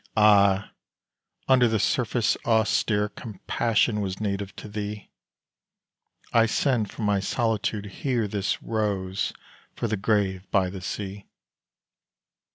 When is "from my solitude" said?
6.89-7.85